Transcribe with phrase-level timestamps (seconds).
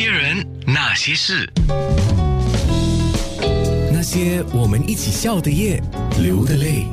[0.00, 1.44] 些人，那些事，
[3.92, 5.82] 那些我们一起笑的夜，
[6.22, 6.86] 流的泪。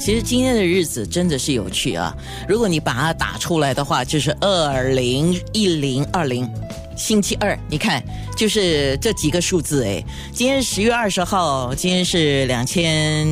[0.00, 2.16] 其实今天的日子真的是有趣啊！
[2.48, 6.50] 如果你把它打出来的话，就是二零一零二零。
[6.96, 8.02] 星期二，你看，
[8.34, 10.02] 就是这几个数字哎。
[10.32, 13.28] 今天十月二十号，今天是两千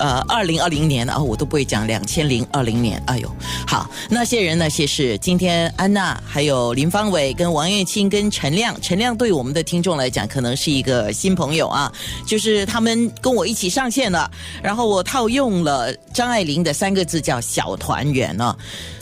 [0.00, 3.00] 呃二零二零年啊，我都不会讲两千零二零年。
[3.06, 3.30] 哎呦，
[3.66, 11.92] 好，那些人那些事，今天安娜还有林方伟跟王艳青跟陈亮，陈亮对我们的听众来讲可能是一个新朋友啊，
[12.26, 14.28] 就是他们跟我一起上线了，
[14.62, 18.56] 然后我套用了张爱玲的三个字叫小团圆呢。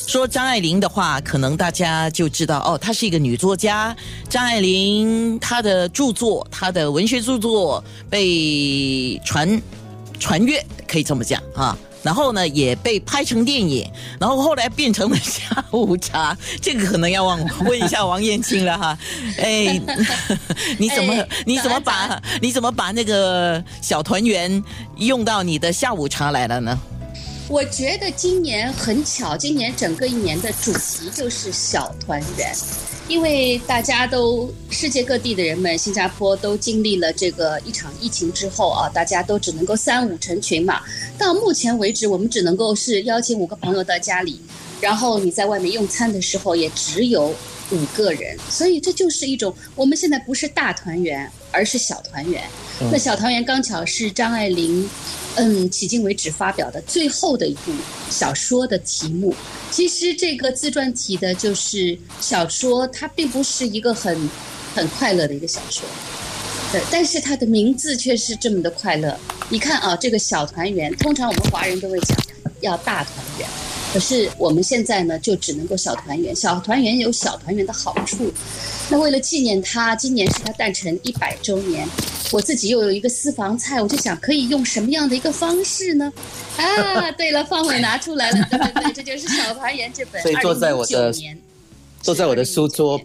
[0.07, 3.95] 说张爱玲的话，可能大家就知道哦，她是一个女作家。
[4.27, 9.61] 张爱玲她的著作，她的文学著作被传
[10.19, 11.77] 传阅，可以这么讲啊。
[12.01, 13.91] 然后呢，也被拍成电影，
[14.21, 16.37] 然后后来变成了下午茶。
[16.63, 18.99] 这个可能要问问一下王燕青了哈。
[19.39, 19.81] 哎，
[20.79, 24.63] 你怎么你怎么把你怎么把那个小团圆
[24.97, 26.79] 用到你的下午茶来了呢？
[27.49, 32.55] 我觉得今年很巧，今年整个一年的主题就是小团圆，
[33.09, 40.83] 因为大家都世界各地的人们，新加坡都经历了这个一场疫情之后啊，大家都只能够三五成群嘛。
[41.17, 44.39] 到目前为止，我们只能够是邀请五个朋友到家里，
[44.81, 47.35] 然后你在外面用餐的时候也只有
[47.71, 52.43] 五个人，所以这就是一种我们现在不是大团圆，而是小团圆。
[52.93, 54.89] 那小团圆刚巧是张爱玲。
[55.37, 57.71] 嗯，迄今为止发表的最后的一部
[58.11, 59.33] 小说的题目，
[59.71, 64.29] 其实这个自传体的就是小说，它并不是一个很
[64.75, 65.85] 很快乐的一个小说，
[66.73, 69.17] 对，但是它的名字却是这么的快乐。
[69.49, 72.19] 你看啊，这个小团圆，通常我们华人都会讲
[72.61, 73.49] 要大团圆，
[73.93, 76.35] 可是我们现在呢，就只能够小团圆。
[76.37, 78.33] 小团圆有小团圆的好处，
[78.91, 81.89] 那为了纪念他，今年是他诞辰一百周年。
[82.31, 86.13] 我自己又有一个私房菜，我就想可以用什么样的一个方式呢？
[86.59, 90.21] 啊，对了，方伟拿出来了，对对对，这就是《小团圆》这本。
[90.21, 91.15] 所以坐在我的
[92.03, 93.01] 坐在我的书桌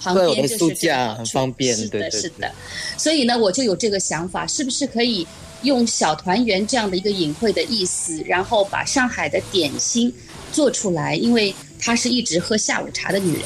[0.00, 2.50] 旁边，就是书架很方便，是的，是的。
[2.96, 5.26] 所以呢，我就有这个想法，是不是可以
[5.62, 10.12] 用“小团圆”这样的一个隐晦的意思，然后把上海的点心
[10.52, 11.14] 做出来？
[11.14, 13.44] 因为她是一直喝下午茶的女人。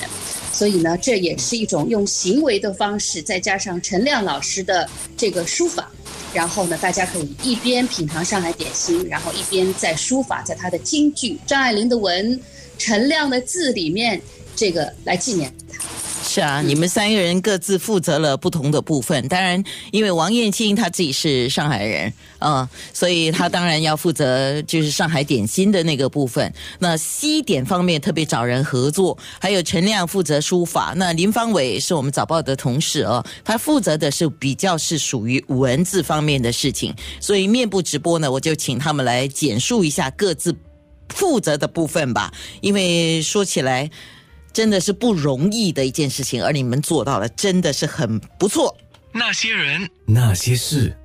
[0.50, 5.88] 所以呢，这也是一种用行为的方式，再加上陈亮老师的这个书法，
[6.34, 12.40] 然后呢，大家可以一边品尝上海点心，然后一边在书法，在他的京剧张爱玲的文、
[12.76, 14.20] 陈亮的字里面，
[14.56, 15.84] 这个来纪念他。
[16.38, 19.26] 是啊，你们三个人各自负责了不同的部分。
[19.26, 19.60] 当然，
[19.90, 26.54] 因为王燕青他自己是上海人啊，所以他当然要负责就是上海点心的那个部分。
[26.78, 30.94] 那西点方面特别找人合作，还有陈亮负责书法。
[30.96, 36.94] 那林方伟是我们早报的同事哦，他负责的是比较是属于文字方面的事情。
[37.18, 40.54] 所以面部直播呢，我就请他们来简述一下各自
[41.08, 42.32] 负责的部分吧。
[42.60, 43.90] 因为说起来。
[44.58, 48.76] 真的是不容易的一件事情，而你们做到了，真的是很不错。
[49.12, 50.97] 那些人，那些事。